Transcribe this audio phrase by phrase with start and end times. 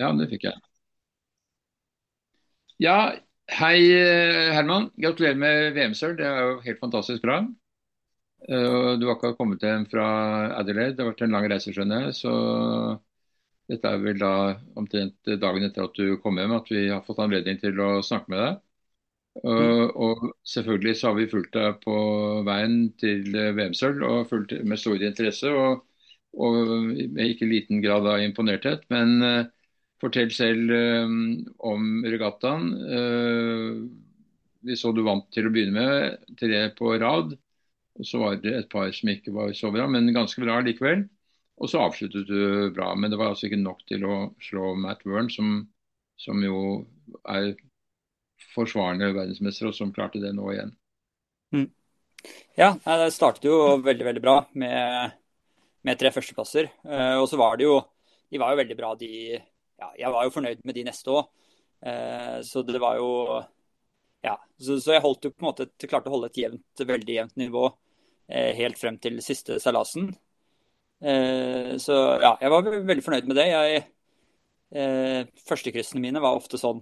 [0.00, 0.60] Ja, det fikk jeg.
[2.82, 2.96] Ja,
[3.60, 3.76] hei
[4.54, 4.88] Herman.
[4.98, 6.16] Gratulerer med VM-sølv.
[6.18, 7.42] Det er jo helt fantastisk bra.
[8.44, 10.04] Uh, du har akkurat kommet hjem fra
[10.58, 10.96] Adelaide.
[10.96, 12.16] Det har vært en lang reise, skjønner jeg.
[12.18, 12.32] Så
[13.70, 14.32] dette er vel da
[14.76, 18.34] omtrent dagen etter at du kom hjem at vi har fått anledning til å snakke
[18.34, 18.60] med deg.
[19.44, 21.96] Uh, og selvfølgelig så har vi fulgt deg på
[22.46, 25.50] veien til VM-sølv og fulgt med stor interesse.
[25.50, 25.86] Og,
[26.36, 26.60] og
[27.16, 28.84] med ikke liten grad av imponerthet.
[28.92, 29.16] Men
[30.02, 31.18] Fortell selv um,
[31.64, 32.70] om regattaen.
[32.82, 33.84] Uh,
[34.64, 37.34] vi så du vant til å begynne med, tre på rad.
[37.94, 41.04] Og så var det et par som ikke var så bra, men ganske bra likevel.
[41.62, 45.04] Og så avsluttet du bra, men det var altså ikke nok til å slå Matt
[45.06, 45.60] Wern, som,
[46.18, 46.58] som jo
[47.30, 47.52] er
[48.54, 50.74] forsvarende verdensmester, og som klarte det nå igjen.
[51.54, 51.68] Mm.
[52.58, 55.14] Ja, det startet jo veldig, veldig bra med,
[55.86, 56.72] med tre førsteplasser.
[56.82, 57.82] Uh, og så var det jo
[58.32, 59.36] De var jo veldig bra, de
[59.80, 61.30] ja, jeg var jo fornøyd med de neste òg.
[61.84, 63.10] Eh, så det var jo
[64.24, 64.38] Ja.
[64.58, 67.34] Så, så, jeg holdt jo på en måte klarte å holde et jevnt, veldig jevnt
[67.36, 67.66] nivå
[68.28, 70.14] eh, helt frem til siste seilasen.
[71.04, 73.46] Eh, så ja, jeg var veldig fornøyd med det.
[73.50, 73.82] Jeg,
[74.72, 76.80] eh, Førstekryssene mine var ofte sånn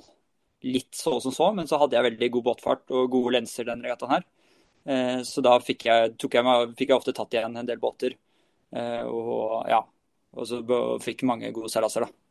[0.63, 3.89] litt så som så, men så hadde jeg veldig god båtfart og gode lenser denne
[3.89, 4.27] regattaen her.
[4.85, 8.15] Eh, så da fikk jeg, jeg, fikk jeg, ofte tatt igjen en del båter.
[8.70, 9.83] Eh, og ja,
[10.33, 10.63] og så
[11.03, 12.22] fikk mange gode seilaser, da.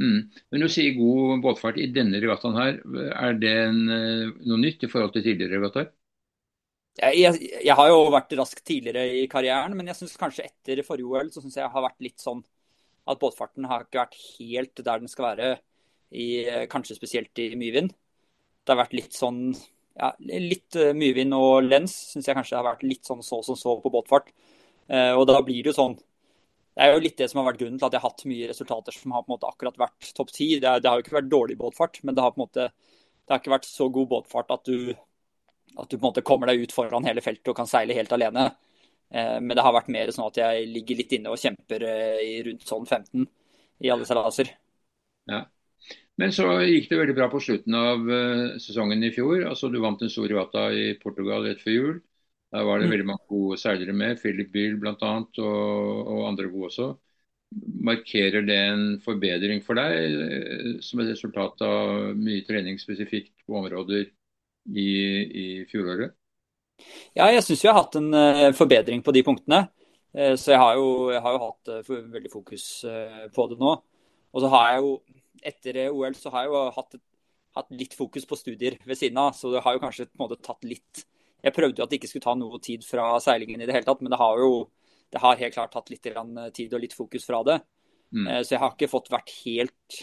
[0.00, 0.30] Mm.
[0.50, 2.78] Men du sier god båtfart i denne regattaen her.
[3.12, 5.90] Er det en, eh, noe nytt i forhold til tidligere regattaer?
[7.00, 11.08] Jeg, jeg, har jo vært rask tidligere i karrieren, men jeg syns kanskje etter forrige
[11.08, 12.42] OL så synes jeg har vært litt sånn
[13.08, 15.54] at båtfarten har ikke vært helt der den skal være,
[16.12, 19.54] i, kanskje spesielt i mye Det har vært litt sånn
[19.96, 23.56] ja, litt uh, mye og lens syns jeg kanskje har vært litt sånn så som
[23.56, 24.28] så på båtfart.
[24.92, 25.94] Og da blir det jo sånn
[26.72, 28.48] det er jo litt det som har vært grunnen til at jeg har hatt mye
[28.48, 30.48] resultater som har på en måte akkurat vært topp ti.
[30.56, 33.34] Det, det, har jo ikke vært dårlig båtfart, men det har på en måte det
[33.34, 34.94] har ikke vært så god båtfart at du,
[35.76, 38.12] at du på en måte kommer deg ut foran hele feltet og kan seile helt
[38.16, 38.48] alene.
[39.12, 42.20] Eh, men det har vært mer sånn at jeg ligger litt inne og kjemper eh,
[42.24, 43.28] i rundt sånn 15
[43.82, 44.50] i alle seilaser.
[45.30, 45.44] Ja.
[46.20, 49.46] Men så gikk det veldig bra på slutten av uh, sesongen i fjor.
[49.48, 51.94] Altså Du vant en stor regatta i Portugal rett før jul.
[52.52, 52.92] Der var det mm.
[52.92, 54.94] veldig mange gode seilere med, Philip Bill bl.a.
[54.96, 56.88] Og, og andre gode også.
[57.84, 63.56] Markerer det en forbedring for deg eh, som et resultat av mye trening spesifikt på
[63.60, 64.90] områder i,
[65.42, 66.12] i fjoråret?
[67.16, 69.62] Ja, jeg syns jeg har hatt en uh, forbedring på de punktene.
[70.16, 72.66] Uh, så jeg har jo, jeg har jo hatt veldig fokus
[73.36, 73.74] på det nå.
[74.32, 74.92] Og så har jeg jo,
[75.52, 77.00] etter OL, så har jeg jo hatt,
[77.58, 79.32] hatt, litt fokus på studier ved siden av.
[79.36, 81.04] Så det har jo kanskje på en måte tatt litt
[81.42, 83.86] jeg prøvde jo at det ikke skulle ta noe tid fra seilingen i det hele
[83.88, 84.54] tatt, men det har jo
[85.12, 86.06] det har helt klart tatt litt
[86.56, 87.58] tid og litt fokus fra det.
[88.16, 88.26] Mm.
[88.26, 90.00] Eh, så jeg har ikke fått vært helt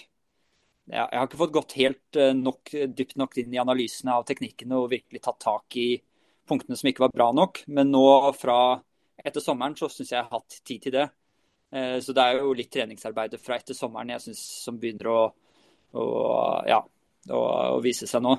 [0.89, 4.77] jeg har ikke fått gått helt eh, nok, dypt nok inn i analysene av teknikkene
[4.77, 5.89] og virkelig tatt tak i
[6.49, 7.63] punktene som ikke var bra nok.
[7.69, 8.05] Men nå
[8.37, 8.59] fra
[9.19, 11.05] etter sommeren så syns jeg jeg har hatt tid til det.
[11.69, 15.19] Eh, så det er jo litt treningsarbeidet fra etter sommeren jeg synes som begynner å,
[15.93, 16.05] å,
[16.69, 16.79] ja,
[17.29, 17.41] å,
[17.77, 18.33] å vise seg nå.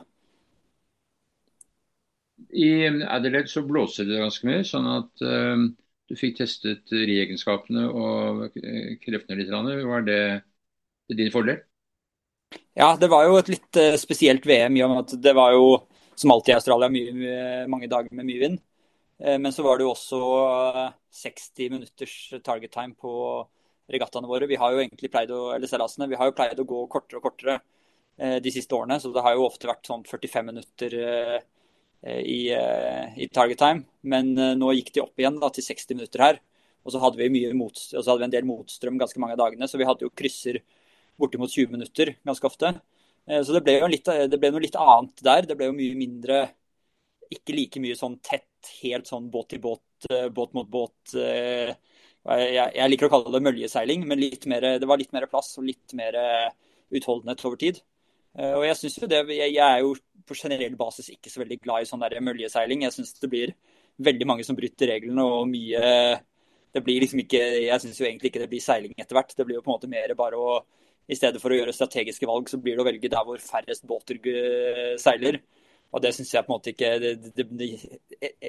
[2.48, 5.66] I Adelaide så blåser det ganske mye, sånn at uh,
[6.10, 8.56] du fikk testet riegenskapene og
[9.02, 9.52] kreftene litt.
[9.52, 10.22] Var det
[11.10, 11.60] til din fordel?
[12.74, 15.54] Ja, det var jo et litt uh, spesielt VM i og med at det var
[15.54, 15.70] jo
[16.18, 17.38] som alltid i Australia mye,
[17.70, 18.60] mange dager med mye vind.
[19.22, 20.20] Uh, men så var det jo også
[21.20, 23.12] 60 minutters target time på
[23.90, 24.50] regattaene våre.
[24.50, 27.26] Vi har jo egentlig pleid å, eller vi har jo pleid å gå kortere og
[27.26, 27.60] kortere
[28.20, 31.38] de siste årene, så det har jo ofte vært sånn 45 minutter Eh,
[32.06, 33.84] i, eh, i, target time.
[34.00, 36.40] Men eh, nå gikk de opp igjen da, til 60 minutter her.
[36.84, 39.68] Og så hadde vi, mot, så hadde vi en del motstrøm ganske mange av dagene,
[39.68, 40.62] så vi hadde jo krysser
[41.20, 42.72] bortimot 20 minutter ganske ofte.
[43.28, 45.44] Så det ble jo litt, det ble noe litt annet der.
[45.44, 46.38] Det ble jo mye mindre
[47.30, 48.48] Ikke like mye sånn tett,
[48.80, 51.12] helt sånn båt til båt, båt mot båt.
[51.12, 55.92] Jeg, liker å kalle det møljeseiling, men mer, det var litt mer plass og litt
[56.00, 56.16] mer
[56.88, 57.84] utholdenhet over tid.
[58.40, 59.92] Og jeg synes jo det, jeg er jo
[60.30, 62.86] på generell basis ikke så veldig glad i sånn der møljeseiling.
[62.86, 63.54] Jeg syns det blir
[64.00, 66.20] veldig mange som bryter reglene og mye
[66.70, 69.34] det blir liksom ikke, Jeg syns jo egentlig ikke det blir seiling etter hvert.
[69.36, 70.60] Det blir jo på en måte mer bare å
[71.10, 73.82] I stedet for å gjøre strategiske valg, så blir det å velge der hvor færrest
[73.88, 74.20] båter
[75.02, 75.40] seiler.
[75.90, 77.70] Og det syns jeg på en måte ikke det, det, det,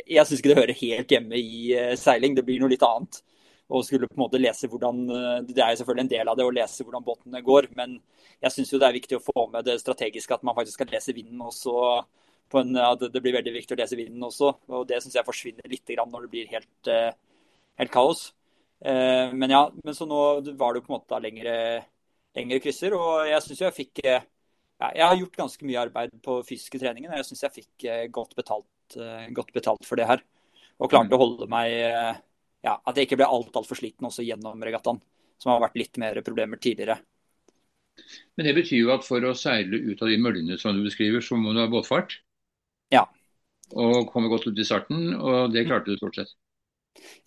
[0.06, 2.36] Jeg syns ikke det hører helt hjemme i eh, seiling.
[2.38, 3.24] Det blir noe litt annet
[3.71, 6.39] og skulle på en måte lese hvordan eh, Det er jo selvfølgelig en del av
[6.39, 7.95] det å lese hvordan båtene går, men
[8.44, 11.15] jeg syns det er viktig å få med det strategiske at man faktisk skal lese
[11.15, 11.75] vinden også.
[12.59, 15.94] En, det blir veldig viktig å lese vinden også, og det syns jeg forsvinner litt
[16.01, 17.13] når det blir helt, eh,
[17.79, 18.25] helt kaos.
[18.83, 20.19] Eh, men ja, men så nå
[20.59, 21.56] var det jo på en måte lengre,
[22.35, 22.97] lengre krysser.
[22.97, 27.13] Og jeg syns jeg fikk ja, Jeg har gjort ganske mye arbeid på fysiske treninger,
[27.13, 29.00] og jeg syns jeg fikk godt betalt,
[29.38, 30.25] godt betalt, for det her.
[30.81, 31.77] Og klarte å holde meg
[32.66, 35.02] ja, At jeg ikke ble alt altfor sliten også gjennom regattaen,
[35.42, 37.00] som har vært litt mer problemer tidligere.
[38.38, 41.24] Men det betyr jo at for å seile ut av de møllene som du beskriver,
[41.25, 42.19] så må du ha båtfart?
[42.94, 43.08] Ja.
[43.72, 46.34] Og komme godt ut i starten, og det klarte du stort sett?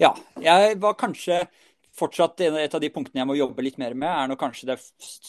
[0.01, 0.13] Ja.
[0.43, 1.45] Jeg var kanskje
[1.95, 4.81] fortsatt et av de punktene jeg må jobbe litt mer med, er nå kanskje det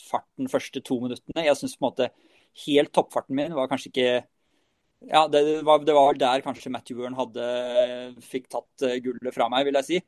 [0.09, 1.45] farten første to minuttene.
[1.45, 2.09] Jeg syns på en måte
[2.65, 4.09] helt toppfarten min var kanskje ikke
[5.09, 7.45] ja, det var, det var der kanskje Matt Ewern hadde,
[8.25, 10.01] fikk tatt eh, gullet fra meg, vil jeg si.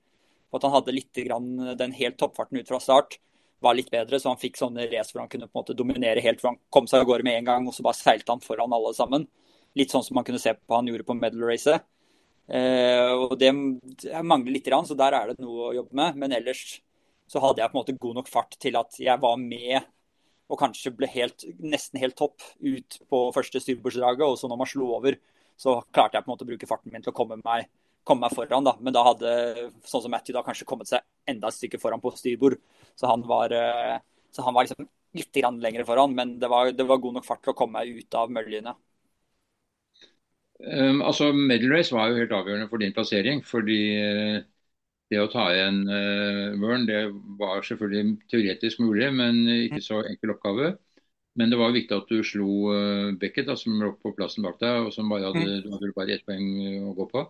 [0.55, 3.19] At han hadde litt grann den helt toppfarten ut fra start
[3.59, 6.21] var litt bedre, så han fikk sånne race hvor han kunne på en måte dominere
[6.21, 8.43] helt, for han kom seg av gårde med en gang, og så bare seilte han
[8.43, 9.25] foran alle sammen.
[9.77, 11.85] Litt sånn som man kunne se på han gjorde på medal-racet.
[12.47, 13.49] Eh, og det,
[14.03, 16.21] det mangler litt, så der er det noe å jobbe med.
[16.21, 16.79] Men ellers
[17.27, 19.89] så hadde jeg på en måte god nok fart til at jeg var med
[20.47, 24.23] og kanskje ble helt, nesten helt topp ut på første styrbordsdraget.
[24.23, 25.17] Og så når man slo over,
[25.59, 27.67] så klarte jeg på en måte å bruke farten min til å komme meg,
[28.07, 28.67] komme meg foran.
[28.67, 28.77] da.
[28.79, 29.33] Men da hadde
[29.87, 32.59] sånn som Matthew da kanskje kommet seg enda et stykke foran på styrbord.
[32.95, 33.97] Så han var, eh,
[34.31, 37.41] så han var liksom litt lenger foran, men det var, det var, god nok fart
[37.43, 38.75] til å komme meg ut av møljene.
[40.57, 43.43] Um, altså, Medal race var jo helt avgjørende for din plassering.
[43.45, 44.45] fordi uh,
[45.11, 46.99] det å ta igjen uh, vørn, det
[47.39, 50.75] var selvfølgelig teoretisk mulig, men ikke så enkel oppgave.
[51.37, 54.59] Men det var viktig at du slo uh, Beckett, da, som lå på plassen bak
[54.63, 56.47] deg, og som bare hadde, du hadde bare ett poeng
[56.89, 57.27] å gå på.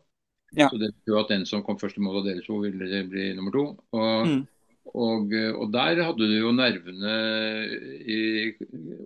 [0.56, 0.70] Ja.
[0.72, 3.32] Så det betyr at den som kom først i mål av dere to, ville bli
[3.36, 3.66] nummer to.
[4.00, 4.42] Og, mm.
[4.94, 7.16] og, og, der hadde du jo nervene
[8.08, 8.20] i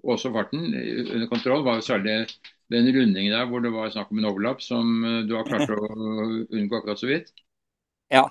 [0.05, 1.65] også farten under kontroll.
[1.65, 2.19] var jo særlig
[2.71, 5.81] den rundingen der hvor det var snakk om en overlapp, som du har klart å
[6.45, 7.33] unngå akkurat så vidt.
[8.11, 8.25] Ja,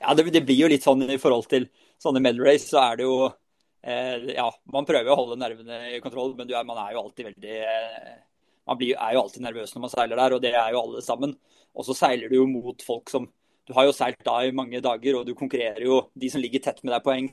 [0.00, 1.66] ja det, det, blir jo litt sånn i forhold til
[2.02, 6.02] sånne medal race, så er det jo eh, Ja, man prøver å holde nervene i
[6.04, 8.12] kontroll, men er, man er jo alltid veldig eh,
[8.70, 11.02] Man blir, er jo alltid nervøs når man seiler der, og det er jo alle
[11.04, 11.34] sammen.
[11.74, 13.26] Og så seiler du jo mot folk som
[13.66, 16.62] Du har jo seilt da i mange dager, og du konkurrerer jo De som ligger
[16.62, 17.30] tett med deg, poeng,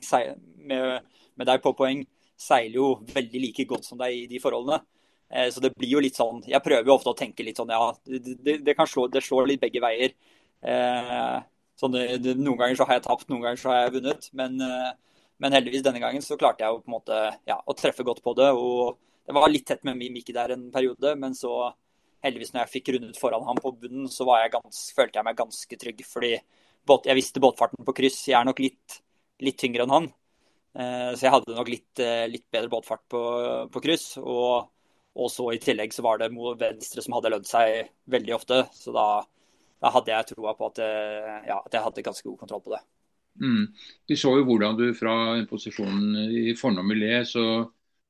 [0.56, 2.02] med, med deg på poeng,
[2.40, 4.82] seiler jo veldig like godt som deg i de forholdene.
[5.30, 7.70] Eh, så det blir jo litt sånn Jeg prøver jo ofte å tenke litt sånn
[7.72, 10.18] ja, det, det, det kan slå, det slår litt begge veier.
[10.62, 11.38] Eh,
[11.80, 14.28] sånn, det, noen ganger så har jeg tapt, noen ganger så har jeg vunnet.
[14.38, 14.90] Men, eh,
[15.42, 18.22] men, heldigvis denne gangen så klarte jeg jo på en måte ja, å treffe godt
[18.24, 18.50] på det.
[18.52, 21.72] og Det var litt tett med Mikki der en periode, men så
[22.22, 25.38] heldigvis når jeg fikk rundet foran ham på bunnen, så jeg gans, følte jeg meg
[25.38, 26.04] ganske trygg.
[26.06, 26.34] Fordi
[26.86, 28.20] båt, jeg visste båtfarten på kryss.
[28.30, 29.00] Jeg er nok litt,
[29.42, 30.12] litt tyngre enn han.
[30.72, 33.22] Eh, så jeg hadde nok litt, eh, litt bedre båtfart på,
[33.74, 34.06] på kryss.
[34.22, 34.70] Og,
[35.18, 38.62] og, så i tillegg så var det venstre som hadde lødd seg veldig ofte.
[38.76, 39.06] Så da,
[39.82, 42.74] da hadde jeg troa på at, eh, ja, at, jeg hadde ganske god kontroll på
[42.76, 42.82] det.
[43.42, 43.64] Mm.
[44.08, 45.14] Vi så jo hvordan du fra
[45.48, 47.46] posisjonen i fornom miljø så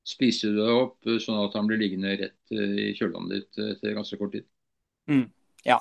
[0.05, 3.63] spiste du det opp eh, sånn at han blir liggende rett eh, i kjølvannet ditt
[3.71, 4.45] etter ganske kort tid.
[5.09, 5.25] Mm,
[5.69, 5.79] ja.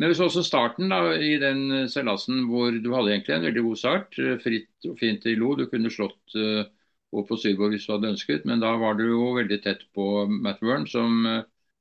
[0.00, 3.62] Men vi så også starten da, i den seilasen hvor du hadde egentlig en veldig
[3.68, 4.16] god start.
[4.42, 5.52] Fritt og fint i lo.
[5.54, 9.28] Du kunne slått opp på Syborg hvis du hadde ønsket, men da var du jo
[9.36, 11.22] veldig tett på Matt Wern, som,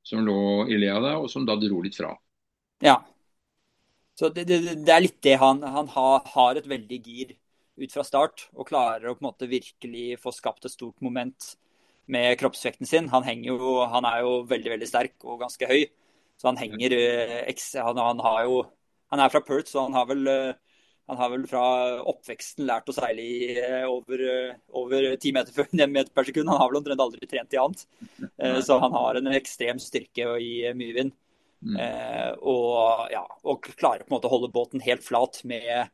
[0.03, 2.11] som lå i le av deg, og som da dro litt fra.
[2.83, 2.99] Ja.
[4.19, 7.33] Så det, det, det er litt det han, han har, har et veldig gir
[7.81, 11.53] ut fra start og klarer å på en måte virkelig få skapt et stort moment
[12.13, 13.09] med kroppsvekten sin.
[13.13, 13.57] Han, jo,
[13.89, 15.87] han er jo veldig veldig sterk og ganske høy,
[16.37, 18.61] så han henger eh, han, han, jo,
[19.13, 20.53] han er fra Perth, så han har vel eh,
[21.09, 21.63] han har vel fra
[22.13, 24.23] oppveksten lært å seile i eh, over,
[24.79, 25.67] over 10 meter,
[25.97, 26.51] meter, per sekund.
[26.51, 27.83] Han har vel omtrent aldri trent i annet.
[28.63, 31.17] Så han har en ekstrem styrke i mye vind.
[31.63, 31.77] Mm.
[32.43, 35.91] Og, ja, og klarer på en måte å holde båten helt flat med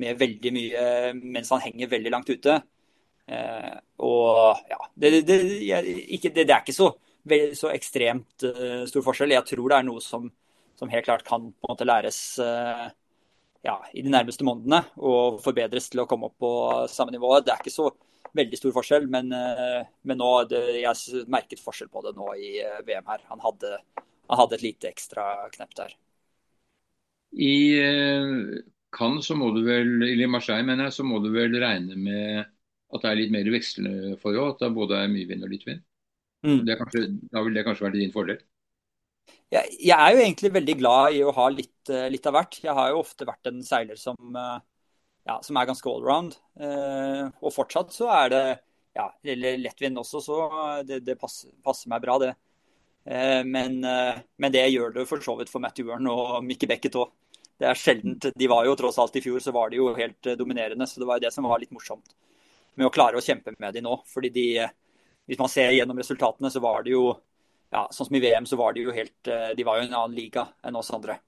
[0.00, 0.86] med veldig mye
[1.20, 2.58] mens han henger veldig langt ute.
[3.30, 5.38] Eh, og ja, det, det,
[6.16, 6.90] ikke, det, det er ikke så,
[7.56, 8.46] så ekstremt
[8.90, 9.36] stor forskjell.
[9.36, 10.28] Jeg tror det er noe som,
[10.78, 12.88] som helt klart kan på en måte læres uh,
[13.64, 16.52] ja, i de nærmeste månedene og forbedres til å komme opp på
[16.92, 17.32] samme nivå.
[17.40, 17.88] Det er ikke så
[18.34, 22.56] veldig stor forskjell, men, uh, men nå, jeg merket forskjell på det nå i
[22.86, 23.22] VM her.
[23.30, 25.94] Han hadde, han hadde et lite ekstra knepp der.
[27.34, 27.54] I
[28.94, 32.44] Cannes så må du vel, eller Marseille mener jeg, så må du vel regne med
[32.94, 34.54] at det er litt mer vekslende forhold?
[34.54, 35.82] At det både er mye vind og litt vind?
[36.44, 36.60] Mm.
[36.78, 38.42] Kanskje, da vil det kanskje være din fordel?
[39.52, 42.60] Jeg, jeg, er jo egentlig veldig glad i å ha litt, eh, litt, av hvert.
[42.62, 44.62] Jeg har jo ofte vært en seiler som, eh,
[45.28, 46.36] ja, som er ganske allround.
[46.60, 48.44] Eh, og fortsatt så er det
[48.94, 50.36] ja, eller lettvind også, så
[50.86, 52.34] det, det passer, passer, meg bra, det.
[53.04, 57.10] Men, men, det gjør det for så vidt for Matt Ewern og Mickey Beckett òg
[57.60, 58.28] det er sjeldent.
[58.34, 60.86] De var jo tross alt i fjor, så var de jo helt dominerende.
[60.90, 62.14] Så det var jo det som var litt morsomt.
[62.74, 63.98] med å klare å kjempe med de nå.
[64.10, 64.46] Fordi de,
[65.30, 67.12] hvis man ser gjennom resultatene, så var det jo
[67.74, 70.14] ja, Sånn som i VM, så var de jo helt De var jo en annen
[70.14, 71.18] liga enn oss andre.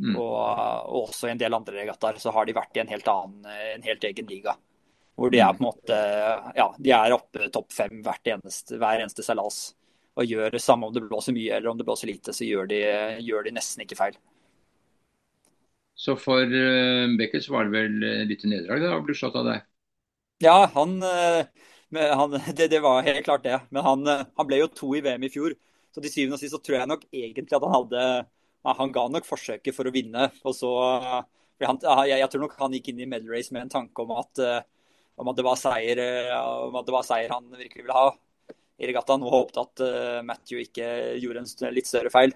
[0.00, 0.16] Mm.
[0.16, 0.36] Og,
[0.88, 3.48] og, også i en del andre regattaer så har de vært i en helt annen,
[3.76, 4.56] en helt egen liga.
[5.18, 5.96] Hvor de er på en måte
[6.56, 9.74] Ja, de er oppe topp fem eneste, hver eneste seilas.
[10.16, 12.80] Og gjør samme om det blåser mye eller om det blåser lite, så gjør de,
[13.24, 14.16] gjør de nesten ikke feil.
[15.94, 19.48] Så for uh, Beckett så var det vel litt nederlag da, å bli slått av
[19.48, 19.68] deg?
[20.42, 20.96] Ja, han,
[21.92, 23.60] han det, det, var helt klart det.
[23.70, 25.54] Men han, han, ble jo to i VM i fjor.
[25.92, 28.04] Så til syvende og sist så tror jeg nok egentlig at han hadde
[28.62, 30.28] Han ga nok forsøket for å vinne.
[30.46, 30.72] og så
[31.62, 31.78] han,
[32.08, 34.40] jeg, jeg, tror nok han gikk inn i medal race med en tanke om at,
[35.20, 36.00] om at, det, var seier,
[36.66, 38.08] om at det var seier han virkelig ville ha
[38.82, 39.22] i regattaen.
[39.22, 39.82] Og håpet at
[40.26, 40.88] Matthew ikke
[41.22, 42.34] gjorde en litt større feil.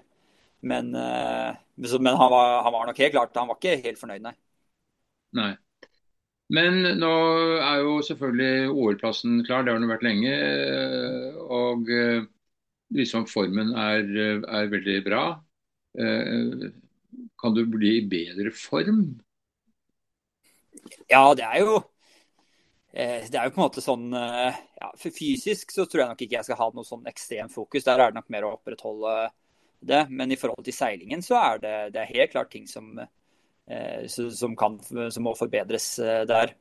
[0.67, 4.33] Men, men han, var, han, var, nok helt klart Han var ikke helt fornøyd, nei.
[5.37, 5.51] nei.
[6.55, 7.11] Men nå
[7.59, 10.37] er jo selvfølgelig OL-plassen klar, det har den vært lenge.
[11.51, 11.91] Og
[12.95, 14.07] liksom formen er,
[14.47, 15.25] er veldig bra.
[15.97, 16.67] Eh,
[17.41, 19.05] kan du bli i bedre form?
[21.09, 21.77] Ja, det er jo
[22.97, 26.47] det er jo på en måte sånn ja, Fysisk så tror jeg nok ikke jeg
[26.47, 27.83] skal ha noe sånn ekstremt fokus.
[27.85, 29.11] Der er det nok mer å opprettholde
[29.85, 29.99] det.
[30.09, 32.95] Men i forhold til seilingen så er det, det er helt klart ting som,
[33.67, 34.79] Eh, som, kan,
[35.11, 36.53] som må forbedres eh, der.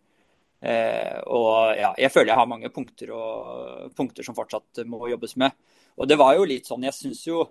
[0.67, 5.37] Eh, og ja, jeg føler jeg har mange punkter, og, punkter som fortsatt må jobbes
[5.39, 5.55] med.
[5.97, 7.45] Og det var jo litt sånn, jeg syns jo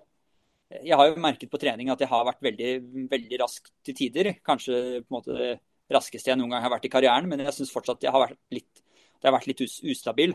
[0.70, 2.70] Jeg har jo merket på trening at jeg har vært veldig,
[3.10, 4.32] veldig rask til tider.
[4.46, 5.52] Kanskje på en måte
[5.92, 8.40] raskeste jeg noen gang har vært i karrieren, men jeg syns fortsatt jeg har vært
[8.54, 8.82] litt,
[9.20, 10.34] det har vært litt ustabil.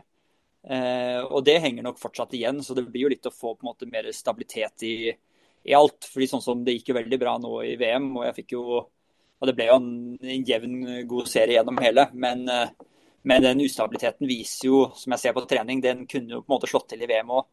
[0.62, 3.66] Eh, og det henger nok fortsatt igjen, så det blir jo litt å få på
[3.66, 6.08] en måte mer stabilitet i, i alt.
[6.08, 8.82] fordi sånn som Det gikk jo veldig bra nå i VM, og jeg fikk jo
[9.42, 10.74] og det ble jo en, en jevn,
[11.10, 12.06] god serie gjennom hele.
[12.14, 12.92] Men, eh,
[13.26, 16.56] men, den ustabiliteten viser jo, som jeg ser på trening, den kunne jo på en
[16.60, 17.48] måte slått til i VM òg.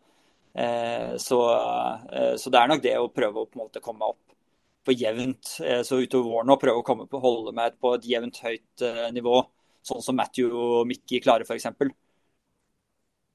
[0.54, 1.38] Eh, så,
[2.12, 4.36] eh, så, det er nok det å prøve å på en måte komme opp
[4.88, 5.58] på jevnt.
[5.84, 9.42] Så utover våren å prøve å komme på, holde meg på et jevnt høyt nivå.
[9.84, 11.68] Sånn som Matthew og Mickey klarer, f.eks.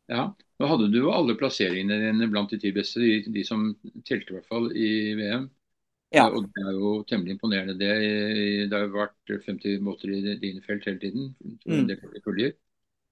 [0.09, 0.23] Ja,
[0.59, 3.69] nå hadde du jo alle plasseringene dine blant de ti beste, de, de som
[4.07, 4.89] telte i hvert fall i
[5.19, 5.45] VM.
[6.13, 6.27] Ja.
[6.29, 7.77] Og Det er jo temmelig imponerende.
[7.79, 7.93] Det,
[8.69, 11.31] det har jo vært 50 måter i dine felt hele tiden.
[11.65, 11.87] Mm.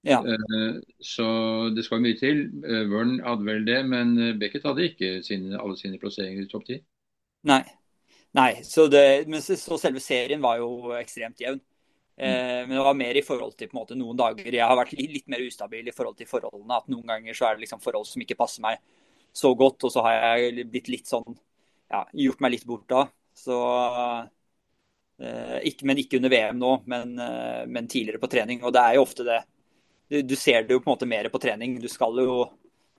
[0.07, 0.19] Ja.
[0.25, 1.27] Eh, så
[1.75, 2.47] det skal mye til.
[2.65, 6.65] Eh, Wern hadde vel det, men Beckett hadde ikke sine, alle sine plasseringer i topp
[6.69, 6.79] ti.
[7.49, 7.63] Nei.
[8.37, 11.59] Nei så, det, men så selve serien var jo ekstremt jevn.
[12.21, 12.25] Mm.
[12.27, 15.27] Eh, men det var mer i forhold til måte, noen dager jeg har vært litt,
[15.31, 16.77] mer ustabil i forhold til forholdene.
[16.77, 18.81] At noen ganger så er det liksom forhold som ikke passer meg
[19.33, 21.33] så godt, og så har jeg blitt litt sånn
[21.91, 23.05] ja, gjort meg litt bort da.
[23.35, 23.57] Så,
[25.23, 28.61] eh, ikke, men ikke under VM nå, men, eh, men, tidligere på trening.
[28.63, 29.39] Og det er jo ofte det.
[30.11, 31.77] Du, ser det jo på en måte mer på trening.
[31.79, 32.43] Du skal jo,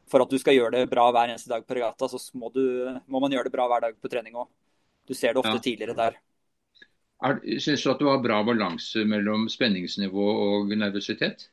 [0.09, 2.63] For at du skal gjøre det bra hver eneste dag på regatta, så må, du,
[3.07, 4.49] må man gjøre det bra hver dag på trening òg.
[5.09, 5.65] Du ser det ofte ja.
[5.65, 6.21] tidligere der.
[7.61, 11.51] Synes du at du har bra balanse mellom spenningsnivå og nervøsitet?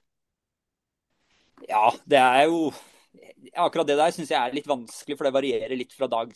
[1.70, 2.70] Ja, det er jo
[3.56, 6.34] Akkurat det der syns jeg er litt vanskelig, for det varierer litt fra dag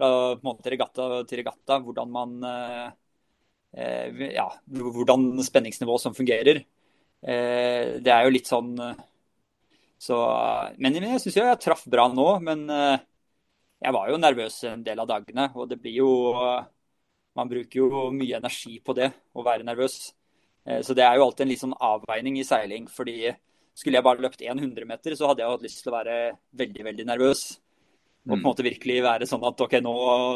[0.00, 0.08] fra
[0.42, 2.86] måte regatta til regatta hvordan man eh,
[3.76, 6.62] eh, ja, hvordan spenningsnivået som fungerer.
[7.22, 8.72] Eh, det er jo litt sånn
[10.02, 10.16] så,
[10.82, 12.26] Men jeg syns jeg traff bra nå.
[12.42, 15.50] Men jeg var jo nervøs en del av dagene.
[15.54, 16.10] Og det blir jo
[17.38, 20.10] Man bruker jo mye energi på det, å være nervøs.
[20.84, 22.88] Så det er jo alltid en litt sånn avveining i seiling.
[22.90, 23.32] fordi
[23.74, 26.16] skulle jeg bare løpt 100 meter, så hadde jeg hatt lyst til å være
[26.60, 27.44] veldig, veldig nervøs.
[28.22, 28.46] Og på en mm.
[28.46, 29.94] måte virkelig være sånn at OK, nå,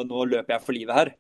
[0.09, 1.13] nå løper jeg for livet her.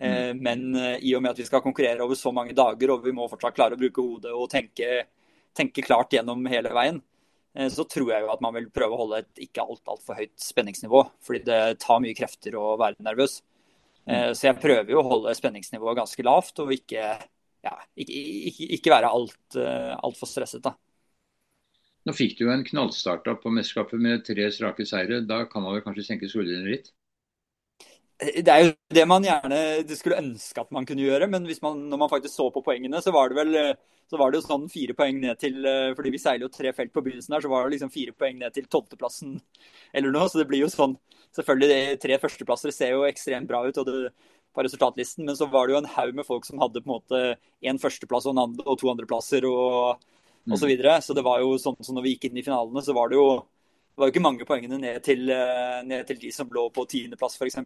[0.00, 0.42] Eh, mm.
[0.42, 3.14] men eh, i og med at vi skal konkurrere over så mange dager, og vi
[3.16, 5.06] må fortsatt klare å bruke hodet og tenke,
[5.56, 7.00] tenke klart gjennom hele veien,
[7.56, 10.20] eh, så tror jeg jo at man vil prøve å holde et ikke alt altfor
[10.20, 11.04] høyt spenningsnivå.
[11.24, 13.42] Fordi det tar mye krefter å være nervøs.
[14.06, 14.36] Mm.
[14.38, 17.08] så jeg prøver jo å holde spenningsnivået ganske lavt, og ikke,
[17.66, 18.20] ja, ikke,
[18.52, 20.62] ikke, ikke være altfor alt stresset.
[20.62, 20.76] da.
[22.06, 25.24] Nå fikk du jo en knallstart på mesterskapet med tre strake seire.
[25.26, 26.92] Da kan man vel kanskje senke skuldrene litt?
[28.16, 31.28] Det er jo det man gjerne det skulle ønske at man kunne gjøre.
[31.28, 34.38] Men man, når man faktisk så på poengene, så var det vel så var det
[34.38, 35.66] jo sånn fire poeng ned til
[35.98, 38.38] fordi vi seiler jo tre felt på begynnelsen her, så var det liksom fire poeng
[38.38, 39.34] ned til tolvteplassen
[39.92, 40.30] eller noe.
[40.30, 40.94] Så det blir jo sånn
[41.36, 44.12] Selvfølgelig, de tre førsteplasser ser jo ekstremt bra ut og det,
[44.56, 46.94] på resultatlisten, men så var det jo en haug med folk som hadde på en
[46.94, 47.18] måte
[47.60, 49.44] én førsteplass og, andre, og to andreplasser.
[49.44, 50.04] og
[50.46, 51.00] og Så, videre.
[51.02, 53.16] så det var jo sånn så når vi gikk inn i finalene, så var det
[53.18, 56.68] jo det var jo ikke mange poengene ned til, eh, ned til de som lå
[56.70, 57.56] på tiendeplass, f.eks.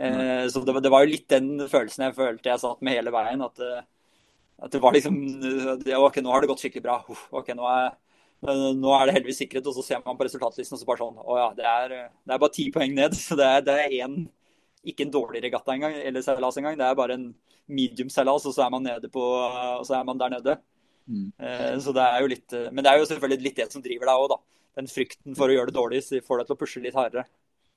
[0.00, 3.12] Eh, så det, det, var jo litt den følelsen jeg følte jeg satt med hele
[3.14, 3.44] veien.
[3.46, 3.84] At, eh,
[4.64, 5.18] at det var liksom
[6.00, 6.98] OK, nå har det gått skikkelig bra.
[7.34, 7.92] OK, nå er,
[8.74, 9.66] nå er det heldigvis sikret.
[9.70, 12.36] Og så ser man på resultatlisten og så bare sånn Å ja, det er, det
[12.36, 13.16] er bare ti poeng ned.
[13.24, 14.22] Så det er, det er en,
[14.84, 16.78] ikke en dårlig regatta engang, eller seilas engang.
[16.80, 17.28] Det er bare en
[17.70, 20.58] medium seilas, og så er man nede på Og så er man der nede.
[21.08, 21.30] Mm.
[21.38, 24.08] Eh, så det er jo litt Men det er jo selvfølgelig litt det som driver
[24.08, 24.38] deg òg, da.
[24.74, 27.24] Den frykten for å gjøre det dårlig får deg til å pushe litt hardere.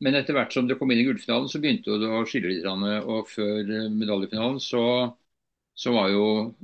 [0.06, 2.68] Men etter hvert som det kom inn i gullfinalen, så begynte det å skille litt.
[2.68, 4.84] Og før medaljefinalen så
[5.78, 6.24] så var jo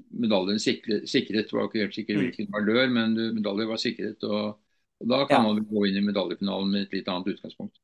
[0.10, 1.06] medaljen sikret.
[1.06, 2.22] Det var ikke helt sikkert mm.
[2.24, 4.26] hvilken valør, men medalje var sikret.
[4.26, 4.56] Og,
[5.04, 5.52] og da kan ja.
[5.52, 7.78] man gå inn i medaljefinalen med et litt annet utgangspunkt.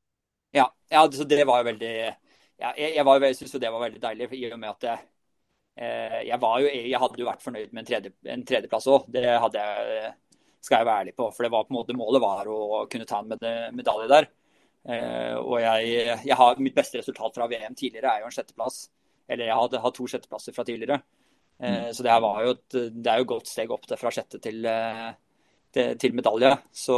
[0.57, 3.83] Ja, ja så det var jo veldig ja, Jeg, jeg, var, jeg syns det var
[3.83, 5.05] veldig deilig, i og med at jeg,
[5.85, 9.05] eh, jeg, var jo, jeg hadde jo vært fornøyd med en, tredje, en tredjeplass òg.
[9.13, 10.11] Det hadde jeg,
[10.65, 11.29] skal jeg være ærlig på.
[11.35, 13.37] For det var på en måte målet var å kunne ta en
[13.77, 14.31] medalje der.
[14.89, 18.87] Eh, og jeg, jeg har, mitt beste resultat fra VM tidligere er jo en sjetteplass.
[19.29, 21.01] Eller jeg hadde hatt to sjetteplasser fra tidligere.
[21.61, 21.93] Eh, mm.
[21.93, 24.65] Så det jo et, det er jo et godt steg opp det fra sjette til,
[24.65, 25.09] eh,
[25.75, 26.55] til, til medalje.
[26.73, 26.97] Så,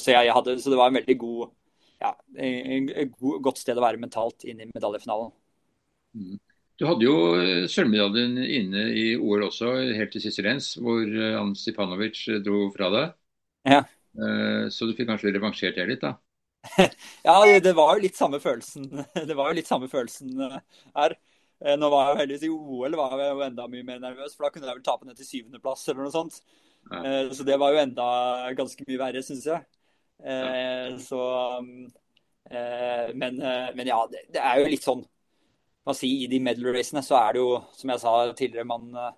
[0.00, 1.52] så, jeg, hadde, så, det var en veldig god,
[2.00, 5.32] ja, en, en god, godt sted å være mentalt inn i medaljefinalen.
[6.16, 6.40] Mm.
[6.76, 7.18] Du hadde jo
[7.72, 13.14] sølvmedaljen inne i OL også, helt til siste rens, hvor Ann Stipanovic dro fra deg.
[13.72, 13.78] Ja.
[14.68, 16.18] Så du fikk kanskje revansjert det litt, da?
[17.26, 18.88] ja, det var jo litt samme følelsen.
[19.28, 21.16] Det var jo litt samme følelsen her.
[21.64, 24.34] Eh, nå var jeg jo heldigvis i OL var jeg jo enda mye mer nervøs,
[24.36, 26.40] for da kunne jeg vel tape ned til syvendeplass eller noe sånt.
[26.90, 27.00] Ja.
[27.00, 28.08] Eh, så det var jo enda
[28.58, 29.64] ganske mye verre, syns jeg.
[30.24, 31.20] Eh, så
[32.46, 33.40] men,
[33.74, 35.00] men, ja, det, er jo litt sånn
[35.86, 39.16] man si, I de medal-racene så er det jo, som jeg sa tidligere, man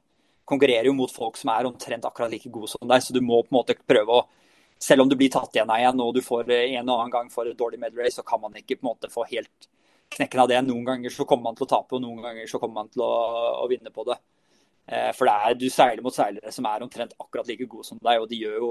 [0.48, 3.04] konkurrerer jo mot folk som er omtrent akkurat like gode som deg.
[3.04, 4.24] Så du må på en måte prøve å
[4.78, 7.30] Selv om du blir tatt igjen av en og du får en og annen gang
[7.32, 9.68] for et dårlig medal-race, så kan man ikke på en måte få helt
[10.14, 10.60] knekken av det.
[10.66, 13.02] Noen ganger så kommer man til å tape, og noen ganger så kommer man til
[13.04, 13.10] å,
[13.64, 14.18] å vinne på det.
[14.88, 18.00] Eh, for det er, du seiler mot seilere som er omtrent akkurat like gode som
[18.00, 18.70] deg, og de gjør jo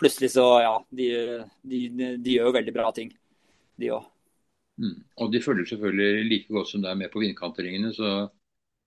[0.00, 1.08] plutselig så ja, de,
[1.68, 1.82] de,
[2.22, 3.12] de gjør jo veldig bra ting,
[3.78, 4.06] de òg.
[4.80, 4.96] Mm.
[5.20, 8.14] Og de følger selvfølgelig like godt som deg med på vindkanteringene, så,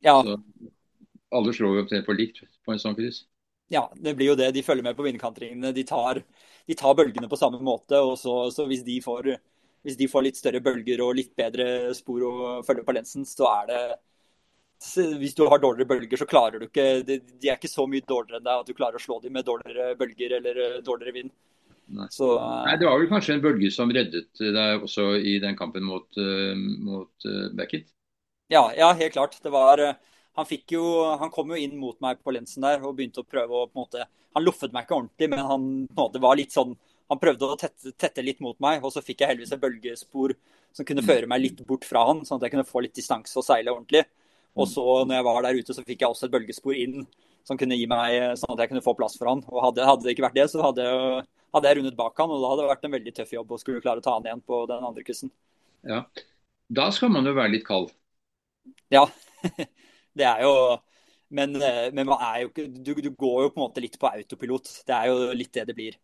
[0.03, 0.17] ja.
[0.25, 0.39] så
[1.35, 3.23] alle slår jo omtrent på likt på en sånn kryss.
[3.73, 4.51] Ja, det blir jo det.
[4.53, 5.73] De følger med på vindkantringene.
[5.73, 6.21] De tar,
[6.67, 7.97] de tar bølgene på samme måte.
[7.97, 9.35] og så, så hvis de får
[9.85, 13.45] hvis de får litt større bølger og litt bedre spor å følge på lensen, så
[13.51, 13.81] er det
[15.21, 18.41] Hvis du har dårligere bølger, så klarer du ikke De, er ikke så mye dårligere
[18.41, 21.31] enn deg at du klarer å slå dem med dårligere bølger eller eh, dårligere vind.
[21.95, 22.07] Nei.
[22.09, 25.57] Så, uh, Nei, Det var vel kanskje en bølge som reddet deg også i den
[25.59, 27.91] kampen mot, uh, mot Beckett?
[28.49, 29.37] Ja, ja, helt klart.
[29.41, 29.81] Det var
[30.35, 30.83] han, jo,
[31.19, 33.77] han, kom jo inn mot meg på lensen der og begynte å prøve å på
[33.77, 36.75] en måte, Han loffet meg ikke ordentlig, men han på en måte var litt sånn
[37.11, 40.33] han prøvde å tette, tette, litt mot meg, og så fikk jeg heldigvis et bølgespor
[40.75, 43.37] som kunne føre meg litt bort fra han, sånn at jeg kunne få litt distanse
[43.37, 44.01] og seile ordentlig.
[44.57, 47.05] Og så når jeg var der ute, så fikk jeg også et bølgespor inn
[47.45, 49.43] som kunne gi meg sånn at jeg kunne få plass for han.
[49.51, 50.85] Og hadde, hadde det ikke vært det, så hadde,
[51.53, 53.61] hadde, jeg rundet bak han, og da hadde det vært en veldig tøff jobb å
[53.61, 55.33] skulle klare å ta han igjen på den andre kryssen.
[55.85, 56.01] Ja,
[56.73, 57.91] Da skal man jo være litt kald?
[58.89, 59.05] Ja,
[60.15, 60.53] det er jo
[61.35, 64.07] men, men man er jo ikke, du, du, går jo på en måte litt på
[64.07, 64.69] autopilot.
[64.87, 65.95] Det er jo litt det det blir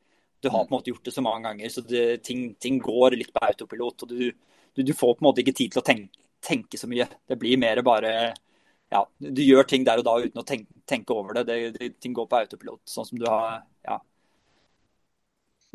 [0.41, 3.15] du har på en måte gjort det så mange ganger, så det, ting, ting, går
[3.17, 4.03] litt på autopilot.
[4.03, 4.31] og du,
[4.73, 7.05] du, du, får på en måte ikke tid til å tenke, tenke, så mye.
[7.29, 8.13] Det blir mer bare
[8.91, 11.45] ja, Du gjør ting der og da uten å tenke, tenke over det.
[11.47, 11.91] Det, det.
[12.01, 13.99] Ting går på autopilot, sånn som du har ja.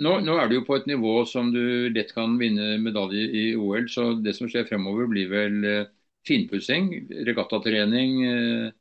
[0.02, 3.44] Nå, nå, er du jo på et nivå som du lett kan vinne medalje i
[3.56, 5.86] OL, så det som skjer fremover blir vel eh,
[6.26, 6.90] finpussing,
[7.26, 8.72] regattatrening, eh,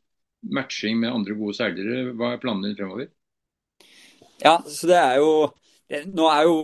[0.55, 2.15] matching med andre gode seilere.
[2.17, 3.11] Hva er planene dine fremover?
[4.41, 5.29] Ja, så det er jo
[5.85, 6.55] nå er jo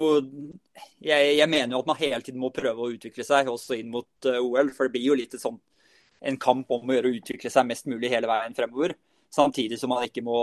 [1.01, 3.91] jeg, jeg, mener jo at man hele tiden må prøve å utvikle seg, også inn
[3.93, 4.71] mot uh, eh, OL.
[4.73, 5.59] For det blir jo litt sånn
[6.21, 8.93] en kamp om å gjøre å utvikle seg mest mulig hele veien fremover.
[9.33, 10.37] Samtidig som man ikke må,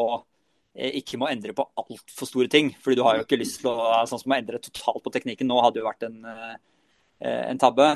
[0.74, 2.72] eh, ikke må endre på altfor store ting.
[2.82, 5.46] fordi du har jo ikke lyst til å sånn som å endre totalt på teknikken.
[5.46, 6.18] Nå hadde jo vært en,
[7.20, 7.92] en tabbe.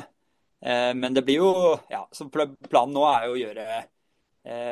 [0.63, 1.49] Uh, men det blir jo
[1.91, 3.81] ja, så Planen nå er jo å gjøre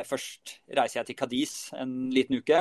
[0.03, 2.57] Først reiser jeg til Cadiz en liten uke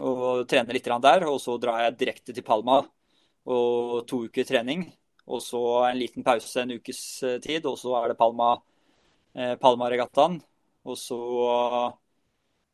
[0.00, 1.26] og trener litt der.
[1.26, 2.82] Og så drar jeg direkte til Palma
[3.44, 4.86] og to uker trening.
[5.26, 8.56] Og så en liten pause en ukes eh, tid, og så er det Palma,
[9.34, 10.40] eh, Palma-regattaen.
[10.82, 11.18] Og, så,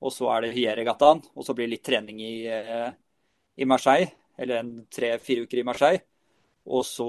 [0.00, 2.88] og, så er det Hyé-regattaen, og så blir det litt trening i, eh,
[3.61, 4.09] i Marseille.
[4.38, 6.04] Eller tre-fire uker i Marseille.
[6.68, 7.09] Og så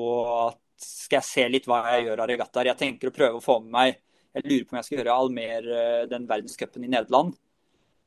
[0.83, 2.71] skal jeg se litt hva jeg gjør av regattaer.
[2.71, 3.99] Jeg tenker å prøve å få med meg
[4.37, 5.69] Jeg lurer på om jeg skal gjøre Almer,
[6.11, 7.33] den verdenscupen i Nederland.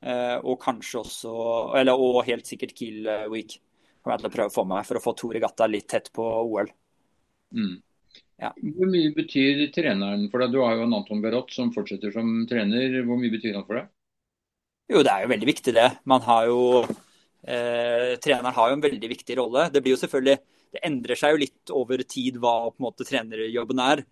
[0.02, 1.32] Eh, og kanskje også
[1.78, 3.54] eller, Og helt sikkert Kiel eh, Week
[4.02, 5.86] kommer jeg til å prøve å få med meg for å få to regattaer litt
[5.92, 6.72] tett på OL.
[7.54, 7.76] Mm.
[8.42, 8.48] Ja.
[8.50, 10.50] Hvor mye betyr treneren for deg?
[10.50, 12.96] Du har jo en Anton Garot som fortsetter som trener.
[13.06, 13.92] Hvor mye betyr han for deg?
[14.90, 15.86] Jo, det er jo veldig viktig, det.
[16.10, 19.68] Man har jo eh, Treneren har jo en veldig viktig rolle.
[19.70, 20.40] Det blir jo selvfølgelig
[20.72, 24.04] Det endrer seg jo litt over tid hva på en måte trenerjobben er.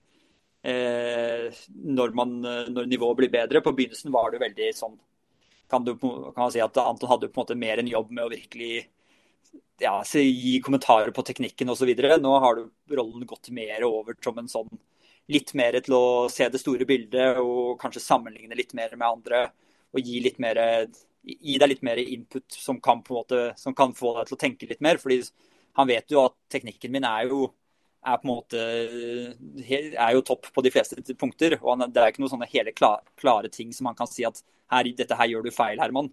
[0.60, 3.62] Eh, når, man, når nivået blir bedre.
[3.64, 4.98] På begynnelsen var det veldig sånn
[5.70, 8.26] kan, du, kan man si at Anton hadde på en måte mer en jobb med
[8.26, 8.72] å virkelig
[9.80, 11.92] ja, gi kommentarer på teknikken osv.
[12.20, 14.70] Nå har du rollen gått mer over som en sånn
[15.30, 19.44] litt mer til å se det store bildet og kanskje sammenligne litt mer med andre.
[19.94, 20.58] Og gi, mer,
[21.22, 24.68] gi deg litt mer input som kan, måte, som kan få deg til å tenke
[24.70, 24.98] litt mer.
[24.98, 25.22] fordi
[25.78, 27.48] han vet jo at teknikken min er jo
[28.00, 28.60] er på en måte
[30.00, 31.58] er jo topp på de fleste punkter.
[31.60, 34.24] og han, Det er ikke noen sånne hele klare, klare ting som han kan si
[34.24, 34.40] at
[34.72, 36.08] her, dette her gjør du feil, Herman.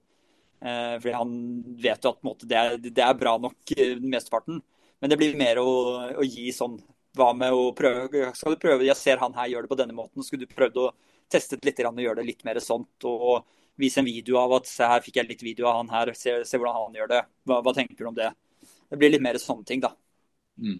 [0.59, 1.33] Eh, fordi han
[1.79, 4.61] vet jo at måte, det, er, det, er, bra nok eh, mesteparten.
[4.99, 5.69] Men det blir mer å,
[6.17, 6.79] å, gi sånn
[7.17, 9.93] Hva med å prøve Skal du prøve Jeg ser han her gjør det på denne
[9.93, 10.25] måten.
[10.25, 10.87] Skulle du prøvd å
[11.29, 13.05] teste litt og gjøre det litt mer sånt?
[13.05, 13.45] Og
[13.77, 16.13] vise en video av at se her fikk jeg litt video av han her.
[16.17, 17.21] Se, se hvordan han gjør det.
[17.45, 18.31] Hva, hva, tenker du om det?
[18.87, 19.91] Det blir litt mer sånne ting, da.
[20.57, 20.79] Mm.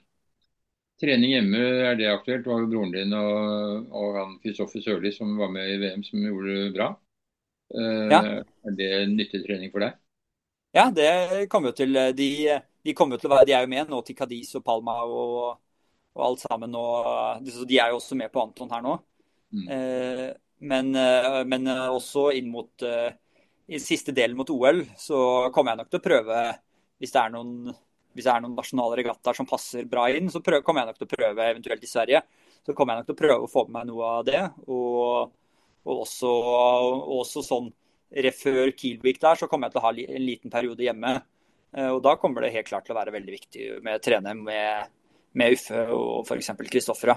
[0.98, 1.60] Trening hjemme,
[1.92, 2.42] er det aktuelt?
[2.46, 6.02] Det var jo broren din og, og han Kristoffer Sørli som var med i VM,
[6.06, 6.88] som gjorde det bra.
[7.70, 8.22] Uh, ja.
[8.66, 10.00] Er det nyttig trening for deg?
[10.74, 11.94] Ja, det kommer jo til.
[12.18, 12.30] De,
[12.82, 15.62] de, kommer til å være, de er jo med nå til Cadiz og Palma og,
[16.18, 16.74] og alt sammen.
[16.74, 18.98] Og, de er jo også med på Anton her nå.
[19.54, 19.68] Mm.
[19.70, 20.28] Uh,
[20.66, 22.88] men, uh, men, også inn mot
[23.68, 25.20] i siste delen mot OL så
[25.54, 26.44] kommer jeg nok til å prøve,
[26.98, 27.76] hvis det er noen
[28.18, 31.02] hvis det er noen nasjonale regattaer som passer bra inn, så prøv, kommer jeg nok
[31.02, 32.24] til å prøve eventuelt i Sverige.
[32.66, 34.42] Så kommer jeg nok til å prøve å få med meg noe av det.
[34.66, 35.36] Og,
[35.86, 36.32] og også,
[37.20, 37.70] også, sånn
[38.34, 41.14] før Kielvik der, så kommer jeg til å ha en liten periode hjemme.
[41.78, 44.34] Eh, og da kommer det helt klart til å være veldig viktig med å trene
[44.40, 44.94] med,
[45.38, 46.54] med Uffe og f.eks.
[46.72, 47.14] Kristoffer.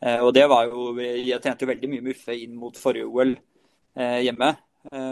[0.00, 3.10] Eh, og det var jo, Jeg trente jo veldig mye med Uffe inn mot forrige
[3.10, 4.54] OL eh, hjemme.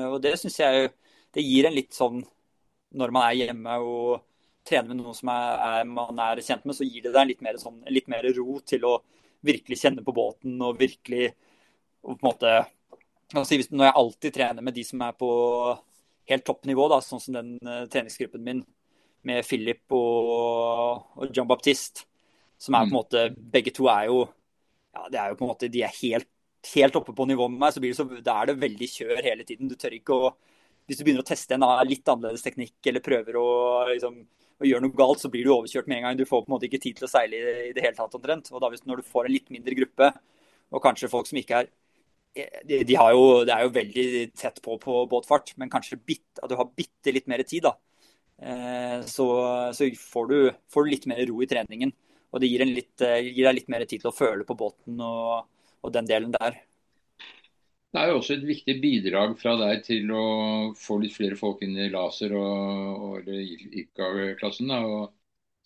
[0.09, 0.87] Og det syns jeg
[1.37, 2.23] det gir en litt sånn
[2.97, 4.23] Når man er hjemme og
[4.69, 7.45] trener med noen som er, er, man er kjent med, så gir det deg litt
[7.45, 8.99] mer, sånn, litt mer ro til å
[9.47, 11.31] virkelig kjenne på båten og virkelig
[12.03, 12.55] og på en måte
[13.35, 15.31] altså, Når jeg alltid trener med de som er på
[16.29, 18.65] helt toppnivå, da, sånn som den uh, treningsgruppen min
[19.29, 22.05] med Philip og, og John Baptiste,
[22.61, 22.97] som er på en mm.
[22.97, 24.21] måte Begge to er jo
[24.95, 26.29] ja, det er jo på en måte, De er helt,
[26.75, 29.25] helt oppe på nivå med meg, så, blir det så da er det veldig kjør
[29.25, 29.71] hele tiden.
[29.71, 30.31] Du tør ikke å
[30.89, 33.49] Hvis du begynner å teste en litt annerledes teknikk eller prøver å
[33.91, 34.23] liksom
[34.59, 36.17] å gjøre noe galt, så blir du overkjørt med en gang.
[36.19, 38.49] Du får på en måte ikke tid til å seile i det hele tatt omtrent.
[38.51, 40.09] Og da hvis, når du får en litt mindre gruppe,
[40.75, 41.69] og kanskje folk som ikke er
[42.39, 46.51] de, de jo, Det er jo veldig tett på på båtfart, men kanskje bit, at
[46.51, 47.67] du har bitte litt mer tid.
[47.67, 47.75] da.
[48.39, 49.27] Eh, så,
[49.75, 51.93] så får, du, får, du, litt mer ro i treningen.
[52.31, 55.01] Og det gir, litt, eh, gir, deg litt mer tid til å føle på båten
[55.03, 55.49] og,
[55.83, 56.61] og den delen der.
[57.89, 60.25] Det er jo også et viktig bidrag fra deg til å
[60.77, 64.75] få litt flere folk inn i laser- og, og IKA-klassen.
[64.77, 65.15] Og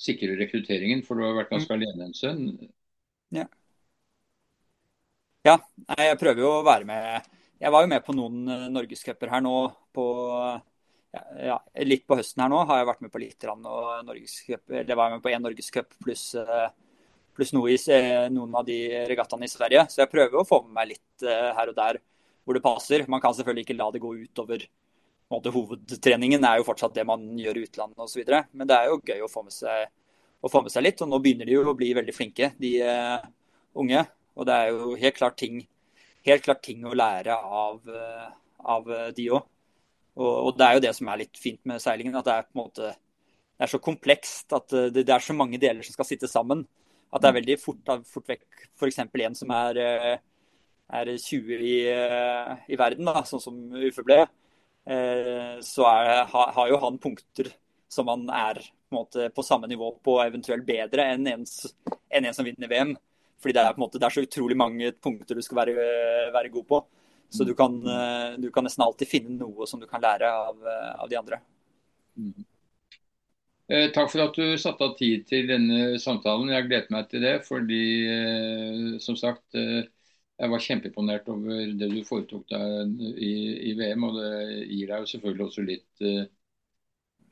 [0.03, 1.79] sikre rekrutteringen, for du har vært ganske mm.
[1.79, 2.67] alene en stund.
[3.33, 3.47] Ja.
[5.47, 5.57] ja.
[5.99, 7.33] jeg prøver jo å være med.
[7.63, 9.57] Jeg var jo med på noen eh, norgescuper her nå
[9.95, 10.07] på
[11.13, 14.63] ja, litt på høsten her nå har jeg vært med på litt og norgescup.
[14.73, 16.71] Det var jeg med på én norgescup pluss eh,
[17.37, 19.87] pluss noe i, eh, noen av de regattaene i Sverige.
[19.93, 22.01] Så jeg prøver å få med meg litt her og der
[22.43, 23.05] hvor det passer.
[23.11, 24.67] Man kan selvfølgelig ikke la det gå utover
[25.33, 28.25] måte, Hovedtreningen er jo fortsatt det man gjør i utlandet osv.
[28.53, 29.93] Men det er jo gøy å få, seg,
[30.41, 31.03] å få, med seg, litt.
[31.05, 33.23] Og nå begynner de jo å bli veldig flinke, de uh,
[33.79, 34.05] unge.
[34.37, 35.63] Og det er jo helt klart ting,
[36.29, 38.29] helt klart ting å lære av, uh,
[38.77, 39.49] av de òg.
[40.13, 42.49] Og, og, det er jo det som er litt fint med seilingen, at det er
[42.51, 45.95] på en måte det er så komplekst at det, det er så mange deler som
[45.95, 46.65] skal sitte sammen.
[47.15, 48.99] At det er veldig fort, fort vekk f.eks.
[48.99, 50.15] en som er uh,
[50.93, 54.21] er 20 i, eh, i verden, da, sånn som Uffe ble,
[54.87, 57.53] eh, så er, har jo han punkter
[57.93, 61.47] som han er på, måte, på samme nivå på, eventuelt bedre enn en,
[62.13, 62.95] enn en som vinner VM.
[63.43, 65.89] Fordi det er, en måte, det er så utrolig mange punkter du skal være,
[66.35, 66.85] være god på.
[67.33, 70.73] Så du kan, eh, du kan, nesten alltid finne noe som du kan lære av,
[71.01, 71.41] av de andre.
[72.21, 72.45] Mm.
[73.73, 76.51] Eh, takk for at du satte av tid til denne samtalen.
[76.53, 77.37] Jeg gleder meg til det.
[77.47, 79.87] Fordi, eh, som sagt, eh,
[80.43, 83.33] jeg var kjempeimponert over det du foretok deg i,
[83.71, 84.07] i, VM.
[84.09, 84.31] Og det
[84.67, 86.25] gir deg jo selvfølgelig også litt uh,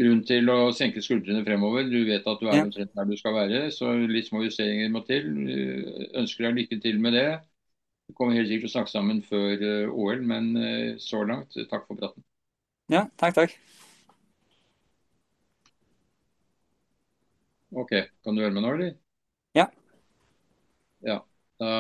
[0.01, 1.89] grunn til å senke skuldrene fremover.
[1.91, 5.03] Du vet at du er omtrent der du skal være, så litt små justeringer må
[5.09, 5.27] til.
[5.43, 7.27] Uh, ønsker deg lykke til med det.
[8.11, 10.55] Vi kommer helt sikkert til å snakke sammen før uh, OL, men
[11.03, 12.27] så langt, takk for praten.
[12.91, 13.59] Ja, takk, takk.
[17.71, 17.95] OK.
[18.23, 18.99] Kan du høre meg nå, eller?
[21.61, 21.73] Da,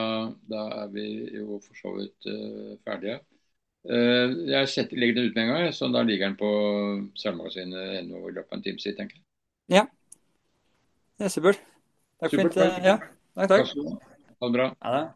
[0.50, 1.04] da, er vi
[1.38, 3.20] jo for så vidt uh, ferdige.
[3.88, 6.50] Uh, jeg setter, legger den ut med en gang, så da ligger den på
[7.22, 9.24] seilmagasinet.no i løpet av en time, tid, tenker jeg.
[9.78, 9.86] Ja.
[11.16, 11.62] Det er supert.
[12.20, 12.58] Takk for fint.
[12.58, 12.84] takk.
[12.84, 12.98] Ja,
[13.40, 14.12] takk, Takk takk.
[14.40, 14.68] Ha det bra.
[14.84, 15.08] Ha det.